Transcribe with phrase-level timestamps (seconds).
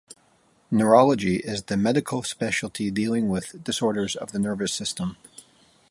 [0.71, 5.15] Neurology is the medical specialty dealing with disorders of the nervous system.